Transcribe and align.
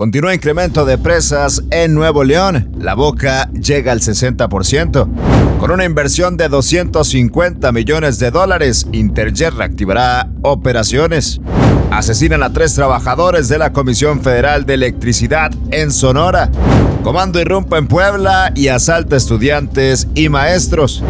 Continúa 0.00 0.32
incremento 0.32 0.86
de 0.86 0.96
presas 0.96 1.62
en 1.70 1.92
Nuevo 1.92 2.24
León. 2.24 2.72
La 2.78 2.94
boca 2.94 3.50
llega 3.52 3.92
al 3.92 4.00
60%. 4.00 5.08
Con 5.58 5.70
una 5.70 5.84
inversión 5.84 6.38
de 6.38 6.48
250 6.48 7.70
millones 7.70 8.18
de 8.18 8.30
dólares, 8.30 8.86
Interjet 8.92 9.52
reactivará 9.52 10.26
operaciones. 10.40 11.42
Asesinan 11.90 12.42
a 12.42 12.50
tres 12.50 12.74
trabajadores 12.74 13.50
de 13.50 13.58
la 13.58 13.74
Comisión 13.74 14.22
Federal 14.22 14.64
de 14.64 14.72
Electricidad 14.72 15.50
en 15.70 15.90
Sonora. 15.90 16.50
Comando 17.02 17.38
irrumpe 17.38 17.76
en 17.76 17.86
Puebla 17.86 18.52
y 18.54 18.68
asalta 18.68 19.16
estudiantes 19.16 20.08
y 20.14 20.30
maestros. 20.30 21.04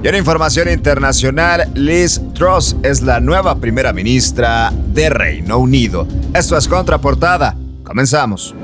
Y 0.00 0.06
en 0.06 0.14
información 0.14 0.70
internacional, 0.70 1.68
Liz 1.74 2.20
Truss 2.34 2.76
es 2.84 3.02
la 3.02 3.18
nueva 3.18 3.56
primera 3.56 3.92
ministra 3.92 4.72
de 4.94 5.10
Reino 5.10 5.58
Unido. 5.58 6.06
Esto 6.32 6.56
es 6.56 6.68
Contraportada. 6.68 7.56
Comenzamos. 7.88 8.54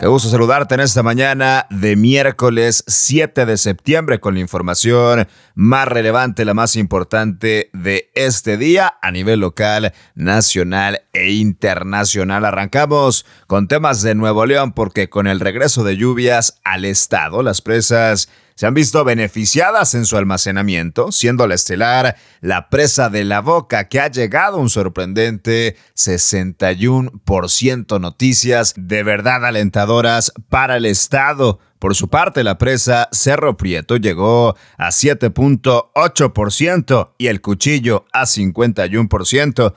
Qué 0.00 0.06
gusto 0.06 0.28
saludarte 0.30 0.74
en 0.74 0.80
esta 0.80 1.04
mañana 1.04 1.66
de 1.70 1.94
miércoles 1.94 2.82
7 2.88 3.46
de 3.46 3.56
septiembre 3.56 4.18
con 4.18 4.34
la 4.34 4.40
información 4.40 5.28
más 5.54 5.86
relevante, 5.86 6.44
la 6.44 6.54
más 6.54 6.74
importante 6.74 7.70
de 7.72 8.10
este 8.14 8.56
día 8.56 8.94
a 9.00 9.12
nivel 9.12 9.40
local, 9.40 9.92
nacional 10.16 11.02
e 11.12 11.32
internacional. 11.32 12.44
Arrancamos 12.44 13.26
con 13.46 13.68
temas 13.68 14.02
de 14.02 14.16
Nuevo 14.16 14.44
León 14.44 14.72
porque 14.72 15.08
con 15.08 15.26
el 15.26 15.38
regreso 15.38 15.84
de 15.84 15.98
lluvias 15.98 16.60
al 16.64 16.84
estado, 16.84 17.44
las 17.44 17.60
presas 17.60 18.28
se 18.54 18.66
han 18.66 18.74
visto 18.74 19.04
beneficiadas 19.04 19.94
en 19.94 20.04
su 20.06 20.16
almacenamiento, 20.16 21.12
siendo 21.12 21.46
la 21.46 21.54
estelar 21.54 22.16
la 22.40 22.68
presa 22.68 23.08
de 23.10 23.24
la 23.24 23.40
boca 23.40 23.88
que 23.88 24.00
ha 24.00 24.08
llegado 24.08 24.58
un 24.58 24.68
sorprendente 24.70 25.76
61% 25.96 28.00
noticias 28.00 28.74
de 28.76 29.02
verdad 29.02 29.46
alentadoras 29.46 30.32
para 30.48 30.76
el 30.76 30.86
Estado. 30.86 31.58
Por 31.78 31.94
su 31.94 32.08
parte, 32.08 32.42
la 32.44 32.58
presa 32.58 33.08
Cerro 33.10 33.56
Prieto 33.56 33.96
llegó 33.96 34.54
a 34.76 34.88
7.8% 34.88 37.12
y 37.16 37.28
el 37.28 37.40
cuchillo 37.40 38.04
a 38.12 38.24
51%. 38.24 39.72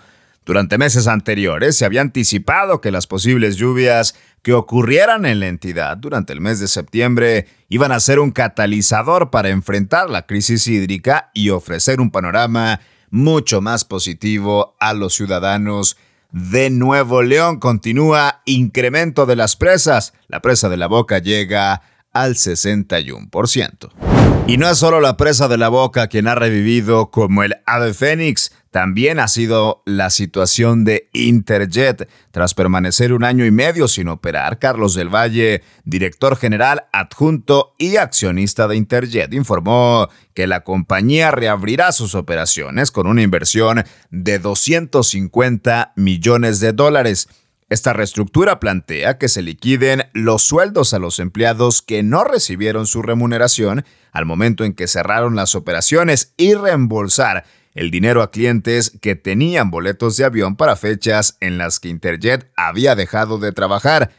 Durante 0.46 0.78
meses 0.78 1.08
anteriores 1.08 1.78
se 1.78 1.86
había 1.86 2.02
anticipado 2.02 2.82
que 2.82 2.92
las 2.92 3.08
posibles 3.08 3.56
lluvias 3.56 4.16
que 4.42 4.54
ocurrieran 4.54 5.26
en 5.26 5.40
la 5.40 5.48
entidad 5.48 5.96
durante 5.96 6.34
el 6.34 6.42
mes 6.42 6.60
de 6.60 6.68
septiembre 6.68 7.48
iban 7.70 7.94
a 7.94 8.00
ser 8.02 8.20
un 8.20 8.32
catalizador 8.32 9.30
para 9.30 9.50
enfrentar 9.50 10.10
la 10.10 10.26
crisis 10.26 10.68
hídrica 10.68 11.32
y 11.34 11.50
ofrecer 11.50 12.02
un 12.02 12.12
panorama 12.12 12.82
mucho 13.10 13.62
más 13.62 13.86
positivo 13.86 14.76
a 14.80 14.94
los 14.94 15.14
ciudadanos 15.14 15.98
de 16.32 16.70
Nuevo 16.70 17.22
León. 17.22 17.60
Continúa 17.60 18.42
incremento 18.46 19.26
de 19.26 19.38
las 19.38 19.56
presas. 19.56 20.14
La 20.28 20.42
presa 20.42 20.68
de 20.68 20.78
la 20.78 20.88
Boca 20.88 21.20
llega 21.20 21.82
al 22.12 22.36
61%. 22.36 24.12
Y 24.46 24.58
no 24.58 24.70
es 24.70 24.78
solo 24.78 25.00
la 25.00 25.16
presa 25.16 25.48
de 25.48 25.58
la 25.58 25.70
Boca 25.70 26.08
quien 26.08 26.28
ha 26.28 26.36
revivido 26.36 27.12
como 27.12 27.44
el 27.44 27.56
ave 27.66 27.94
fénix, 27.94 28.52
también 28.72 29.20
ha 29.20 29.30
sido 29.30 29.84
la 29.86 30.10
situación 30.10 30.84
de 30.84 31.10
Interjet. 31.14 32.10
Tras 32.32 32.54
permanecer 32.54 33.14
un 33.14 33.24
año 33.24 33.46
y 33.46 33.52
medio 33.52 33.88
sin 33.88 34.10
operar, 34.10 34.60
Carlos 34.60 34.96
del 34.96 35.08
Valle, 35.08 35.64
director 35.86 36.36
general 36.36 36.88
adjunto 36.92 37.74
y 37.78 37.96
accionista 37.96 38.68
de 38.68 38.76
Interjet, 38.76 39.34
informó 39.34 40.10
que 40.34 40.46
la 40.46 40.66
compañía 40.66 41.32
reabrirá 41.32 41.94
sus 41.94 42.14
operaciones 42.14 42.92
con 42.92 43.08
una 43.08 43.22
inversión 43.22 43.86
de 44.10 44.40
250 44.40 45.94
millones 45.96 46.60
de 46.60 46.74
dólares. 46.74 47.30
Esta 47.69 47.94
reestructura 47.94 48.59
plantea 48.59 49.17
que 49.17 49.30
se 49.30 49.42
liquiden 49.42 50.03
los 50.14 50.44
sueldos 50.44 50.94
a 50.94 51.00
los 51.00 51.19
empleados 51.19 51.81
que 51.81 52.03
no 52.03 52.23
recibieron 52.23 52.88
su 52.88 53.02
remuneración 53.02 53.85
al 54.12 54.25
momento 54.25 54.63
en 54.63 54.74
que 54.74 54.88
cerraron 54.88 55.35
las 55.35 55.56
operaciones 55.56 56.34
y 56.38 56.53
reembolsar 56.53 57.46
el 57.73 57.90
dinero 57.90 58.22
a 58.22 58.31
clientes 58.31 58.91
que 59.02 59.16
tenían 59.16 59.72
boletos 59.72 60.18
de 60.18 60.25
avión 60.25 60.56
para 60.56 60.75
fechas 60.75 61.38
en 61.40 61.57
las 61.57 61.79
que 61.79 61.90
Interjet 61.90 62.52
había 62.56 62.96
dejado 62.96 63.40
de 63.40 63.52
trabajar. 63.52 64.12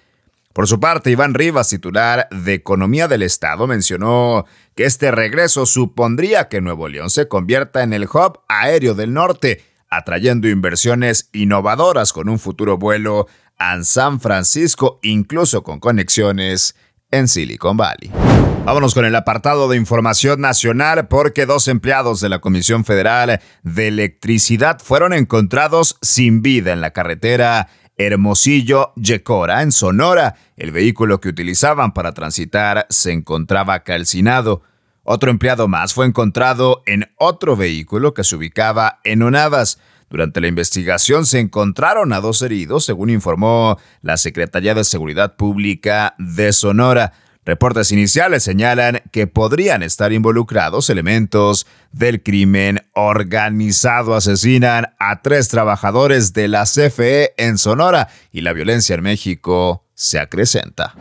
Por 0.53 0.69
su 0.69 0.79
parte, 0.79 1.11
Iván 1.11 1.35
Rivas, 1.35 1.69
titular 1.69 2.29
de 2.31 2.55
Economía 2.55 3.09
del 3.09 3.23
Estado, 3.23 3.67
mencionó 3.67 4.47
que 4.77 4.85
este 4.85 5.11
regreso 5.11 5.67
supondría 5.67 6.49
que 6.49 6.61
Nuevo 6.61 6.89
León 6.89 7.11
se 7.11 7.27
convierta 7.27 7.83
en 7.83 7.93
el 7.93 8.05
hub 8.05 8.41
aéreo 8.49 8.95
del 8.95 9.13
norte, 9.13 9.65
atrayendo 9.97 10.49
inversiones 10.49 11.29
innovadoras 11.33 12.13
con 12.13 12.29
un 12.29 12.39
futuro 12.39 12.79
vuelo 12.79 13.27
a 13.59 13.83
San 13.85 14.21
Francisco, 14.21 14.99
incluso 15.03 15.63
con 15.63 15.81
conexiones 15.81 16.75
en 17.11 17.29
Silicon 17.29 17.77
Valley. 17.77 18.11
Vámonos 18.65 18.95
con 18.95 19.05
el 19.05 19.15
apartado 19.15 19.69
de 19.69 19.77
información 19.77 20.41
nacional 20.41 21.07
porque 21.07 21.45
dos 21.47 21.69
empleados 21.69 22.21
de 22.21 22.31
la 22.31 22.41
Comisión 22.41 22.85
Federal 22.85 23.41
de 23.63 23.89
Electricidad 23.89 24.81
fueron 24.83 25.13
encontrados 25.13 25.99
sin 26.01 26.41
vida 26.41 26.73
en 26.73 26.81
la 26.81 26.93
carretera 26.93 27.69
Hermosillo-Yecora, 27.97 29.63
en 29.63 29.71
Sonora. 29.71 30.37
El 30.57 30.73
vehículo 30.73 31.21
que 31.21 31.29
utilizaban 31.29 31.93
para 31.93 32.13
transitar 32.13 32.87
se 32.89 33.13
encontraba 33.13 33.85
calcinado. 33.85 34.63
Otro 35.05 35.31
empleado 35.31 35.69
más 35.69 35.93
fue 35.93 36.07
encontrado 36.07 36.83
en 36.87 37.11
otro 37.19 37.57
vehículo 37.57 38.15
que 38.15 38.25
se 38.25 38.37
ubicaba 38.37 39.01
en 39.05 39.23
Onavas. 39.23 39.79
Durante 40.09 40.41
la 40.41 40.49
investigación 40.49 41.27
se 41.27 41.41
encontraron 41.41 42.13
a 42.13 42.21
dos 42.21 42.41
heridos, 42.41 42.87
según 42.87 43.11
informó 43.11 43.79
la 44.01 44.17
Secretaría 44.17 44.75
de 44.75 44.85
Seguridad 44.85 45.37
Pública 45.37 46.15
de 46.19 46.53
Sonora. 46.55 47.13
Reportes 47.45 47.93
iniciales 47.93 48.43
señalan 48.43 49.03
que 49.13 49.27
podrían 49.27 49.83
estar 49.83 50.15
involucrados 50.15 50.89
elementos 50.89 51.67
del 51.93 52.23
crimen 52.23 52.81
organizado. 52.95 54.15
Asesinan 54.15 54.95
a 54.99 55.21
tres 55.21 55.49
trabajadores 55.49 56.33
de 56.33 56.49
la 56.49 56.65
CFE 56.65 57.35
en 57.37 57.59
Sonora 57.59 58.09
y 58.33 58.41
la 58.41 58.55
violencia 58.55 58.95
en 58.95 59.03
México 59.03 59.85
se 59.95 60.19
acrecenta. 60.19 60.95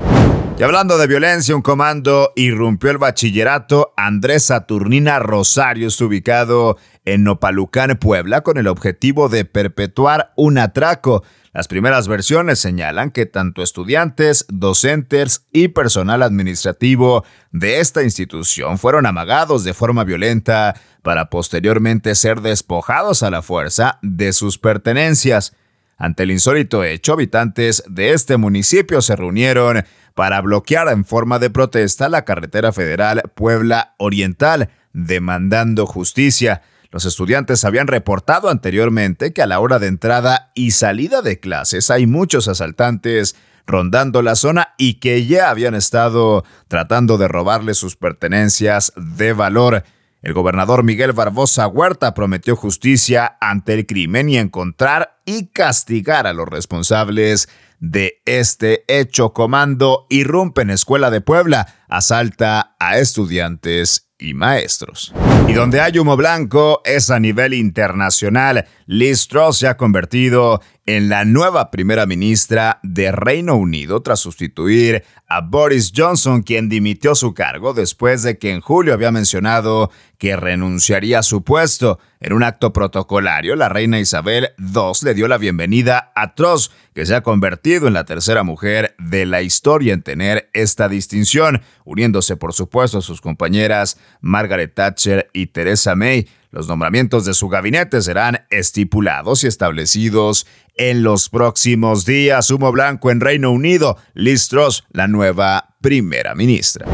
Y 0.55 0.61
hablando 0.61 0.99
de 0.99 1.07
violencia, 1.07 1.55
un 1.55 1.63
comando 1.63 2.31
irrumpió 2.35 2.91
el 2.91 2.99
bachillerato 2.99 3.91
Andrés 3.97 4.45
Saturnina 4.45 5.17
Rosario, 5.17 5.87
ubicado 6.01 6.77
en 7.05 7.23
Nopalucán, 7.23 7.97
Puebla, 7.97 8.41
con 8.41 8.59
el 8.59 8.67
objetivo 8.67 9.29
de 9.29 9.45
perpetuar 9.45 10.31
un 10.37 10.59
atraco. 10.59 11.23
Las 11.53 11.67
primeras 11.67 12.07
versiones 12.07 12.59
señalan 12.59 13.09
que 13.09 13.25
tanto 13.25 13.63
estudiantes, 13.63 14.45
docentes 14.47 15.47
y 15.51 15.69
personal 15.69 16.21
administrativo 16.21 17.25
de 17.51 17.79
esta 17.79 18.03
institución 18.03 18.77
fueron 18.77 19.07
amagados 19.07 19.63
de 19.63 19.73
forma 19.73 20.03
violenta 20.03 20.75
para 21.01 21.31
posteriormente 21.31 22.13
ser 22.13 22.41
despojados 22.41 23.23
a 23.23 23.31
la 23.31 23.41
fuerza 23.41 23.97
de 24.03 24.33
sus 24.33 24.59
pertenencias. 24.59 25.55
Ante 26.03 26.23
el 26.23 26.31
insólito 26.31 26.83
hecho, 26.83 27.13
habitantes 27.13 27.81
de 27.87 28.11
este 28.11 28.35
municipio 28.35 29.01
se 29.01 29.15
reunieron 29.15 29.85
para 30.15 30.41
bloquear 30.41 30.89
en 30.89 31.05
forma 31.05 31.39
de 31.39 31.49
protesta 31.49 32.09
la 32.09 32.25
carretera 32.25 32.73
federal 32.73 33.21
Puebla 33.35 33.95
Oriental, 33.99 34.69
demandando 34.91 35.87
justicia. 35.87 36.61
Los 36.91 37.05
estudiantes 37.05 37.63
habían 37.63 37.87
reportado 37.87 38.49
anteriormente 38.49 39.31
que 39.31 39.43
a 39.43 39.47
la 39.47 39.61
hora 39.61 39.79
de 39.79 39.87
entrada 39.87 40.51
y 40.55 40.71
salida 40.71 41.21
de 41.21 41.39
clases 41.39 41.89
hay 41.89 42.05
muchos 42.05 42.49
asaltantes 42.49 43.37
rondando 43.65 44.21
la 44.21 44.35
zona 44.35 44.73
y 44.77 44.95
que 44.95 45.25
ya 45.25 45.49
habían 45.49 45.73
estado 45.73 46.43
tratando 46.67 47.17
de 47.17 47.29
robarle 47.29 47.75
sus 47.75 47.95
pertenencias 47.95 48.91
de 48.97 49.31
valor. 49.31 49.85
El 50.23 50.34
gobernador 50.34 50.84
Miguel 50.84 51.11
Barbosa 51.11 51.67
Huerta 51.67 52.13
prometió 52.13 52.56
justicia 52.56 53.38
ante 53.41 53.73
el 53.73 53.85
crimen 53.85 54.29
y 54.29 54.38
encontrar 54.38 55.19
y 55.25 55.47
castigar 55.47 56.28
a 56.28 56.33
los 56.33 56.47
responsables 56.47 57.50
de 57.81 58.21
este 58.24 58.86
hecho. 58.88 59.33
Comando 59.33 60.07
irrumpe 60.09 60.62
en 60.62 60.69
Escuela 60.69 61.12
de 61.12 61.19
Puebla, 61.19 61.75
asalta 61.89 62.77
a 62.80 63.00
estudiantes 63.00 64.13
y 64.18 64.33
maestros. 64.33 65.13
Y 65.50 65.53
donde 65.53 65.81
hay 65.81 66.00
humo 66.00 66.15
blanco 66.15 66.81
es 66.86 67.09
a 67.09 67.19
nivel 67.19 67.53
internacional. 67.53 68.65
Liz 68.86 69.27
Truss 69.27 69.57
se 69.57 69.68
ha 69.68 69.75
convertido 69.75 70.62
en 70.85 71.07
la 71.07 71.24
nueva 71.24 71.71
primera 71.71 72.06
ministra 72.06 72.80
de 72.83 73.12
Reino 73.12 73.56
Unido 73.56 74.01
tras 74.01 74.19
sustituir 74.19 75.03
a 75.27 75.41
Boris 75.41 75.94
Johnson, 75.95 76.44
quien 76.44 76.68
dimitió 76.68 77.15
su 77.15 77.33
cargo 77.33 77.74
después 77.74 78.21
de 78.24 78.38
que 78.38 78.51
en 78.51 78.59
julio 78.59 78.94
había 78.94 79.12
mencionado 79.12 79.91
que 80.18 80.35
renunciaría 80.35 81.19
a 81.19 81.24
su 81.24 81.44
puesto. 81.44 82.00
En 82.19 82.33
un 82.33 82.44
acto 82.44 82.74
protocolario, 82.74 83.56
la 83.56 83.69
reina 83.69 84.00
Isabel 84.00 84.50
II 84.57 84.91
le 85.03 85.13
dio 85.13 85.27
la 85.27 85.38
bienvenida 85.38 86.12
a 86.15 86.35
Truss, 86.35 86.71
que 86.94 87.06
se 87.06 87.15
ha 87.15 87.21
convertido 87.21 87.88
en 87.88 87.94
la 87.94 88.06
tercera 88.06 88.44
mujer 88.44 88.95
de 89.00 89.25
la 89.25 89.41
historia 89.41 89.94
en 89.94 90.03
tener 90.03 90.50
esta 90.53 90.89
distinción, 90.89 91.62
uniéndose 91.85 92.35
por 92.35 92.53
supuesto 92.53 92.97
a 92.97 93.01
sus 93.01 93.21
compañeras 93.21 93.97
Margaret 94.21 94.74
Thatcher 94.74 95.30
y 95.33 95.47
Theresa 95.47 95.95
May. 95.95 96.27
Los 96.53 96.67
nombramientos 96.67 97.25
de 97.25 97.33
su 97.33 97.50
gabinete 97.50 98.00
serán 98.03 98.45
estipulados 98.51 99.44
y 99.44 99.47
establecidos 99.47 100.45
en 100.75 101.01
los 101.01 101.29
próximos 101.29 102.05
días. 102.05 102.51
Humo 102.51 102.71
blanco 102.71 103.09
en 103.09 103.21
Reino 103.21 103.50
Unido. 103.50 103.97
Liz 104.13 104.50
Truss, 104.50 104.83
la 104.91 105.07
nueva 105.07 105.75
primera 105.81 106.35
ministra. 106.35 106.85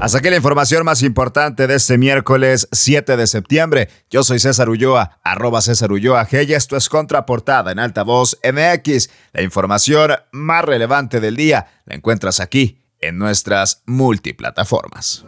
Hasta 0.00 0.18
aquí 0.18 0.30
la 0.30 0.36
información 0.36 0.84
más 0.84 1.04
importante 1.04 1.68
de 1.68 1.76
este 1.76 1.96
miércoles 1.96 2.66
7 2.72 3.16
de 3.16 3.28
septiembre. 3.28 3.88
Yo 4.10 4.24
soy 4.24 4.40
César 4.40 4.68
Ulloa, 4.68 5.20
arroba 5.22 5.62
César 5.62 5.92
Ulloa 5.92 6.26
G 6.26 6.48
y 6.48 6.54
esto 6.54 6.76
es 6.76 6.88
Contraportada 6.88 7.70
en 7.70 7.78
Altavoz 7.78 8.36
MX. 8.42 9.10
La 9.32 9.42
información 9.42 10.10
más 10.32 10.64
relevante 10.64 11.20
del 11.20 11.36
día 11.36 11.68
la 11.84 11.94
encuentras 11.94 12.40
aquí 12.40 12.82
en 12.98 13.16
nuestras 13.16 13.84
multiplataformas. 13.86 15.24